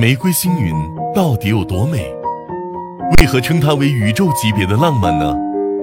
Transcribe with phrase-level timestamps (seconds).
[0.00, 0.72] 玫瑰星云
[1.12, 2.06] 到底有多美？
[3.18, 5.34] 为何称它为宇宙级别的浪漫呢？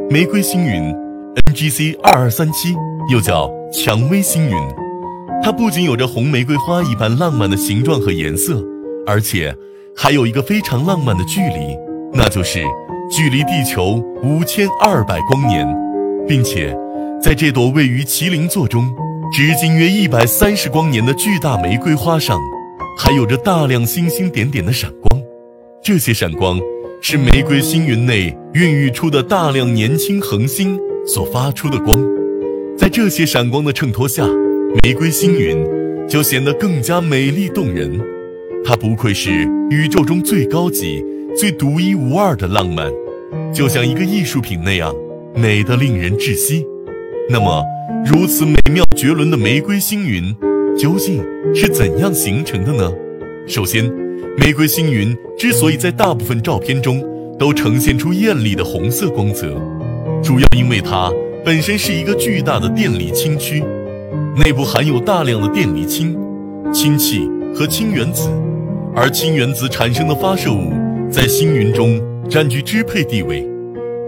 [0.09, 0.95] 玫瑰星云
[1.51, 2.73] （NGC 二二三七）
[3.11, 4.55] 又叫蔷薇星云，
[5.43, 8.63] 它不仅有着红玫瑰花一般浪漫的形状和颜色，
[9.05, 9.53] 而且
[9.93, 11.77] 还有一个非常浪漫的距离，
[12.13, 12.63] 那就是
[13.11, 15.67] 距离地球五千二百光年，
[16.25, 16.73] 并且
[17.21, 18.95] 在这朵位于麒麟座中。
[19.33, 22.39] 直径约一百三十光年的巨大玫瑰花上，
[22.97, 25.21] 还有着大量星星点点的闪光。
[25.83, 26.59] 这些闪光
[27.01, 31.97] 是玫瑰星云内孕育出的大量年轻恒星所发出的光。
[32.77, 34.25] 在这些闪光的衬托下，
[34.83, 35.65] 玫瑰星云
[36.07, 37.99] 就显得更加美丽动人。
[38.63, 41.03] 它不愧是宇宙中最高级、
[41.37, 42.91] 最独一无二的浪漫，
[43.53, 44.93] 就像一个艺术品那样
[45.35, 46.65] 美得令人窒息。
[47.29, 47.63] 那么，
[48.05, 50.35] 如此美妙绝伦的玫瑰星云，
[50.77, 52.91] 究竟是怎样形成的呢？
[53.47, 53.85] 首先，
[54.37, 57.01] 玫瑰星云之所以在大部分照片中
[57.39, 59.55] 都呈现出艳丽的红色光泽，
[60.21, 61.11] 主要因为它
[61.45, 63.63] 本身是一个巨大的电离氢区，
[64.43, 66.17] 内部含有大量的电离氢、
[66.73, 68.29] 氢气和氢原子，
[68.93, 70.73] 而氢原子产生的发射物
[71.09, 73.47] 在星云中占据支配地位。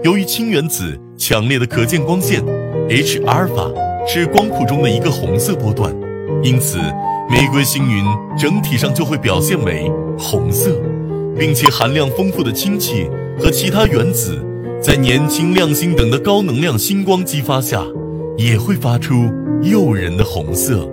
[0.04, 2.44] 由于氢原子强烈的可见光线。
[2.90, 3.70] H 阿尔法
[4.06, 5.94] 是光谱中的一个红色波段，
[6.42, 6.78] 因此
[7.30, 8.04] 玫瑰星云
[8.38, 10.70] 整体上就会表现为红色，
[11.38, 13.08] 并且含量丰富的氢气
[13.38, 14.44] 和其他原子
[14.80, 17.82] 在年轻亮星等的高能量星光激发下，
[18.36, 19.14] 也会发出
[19.62, 20.88] 诱人的红色。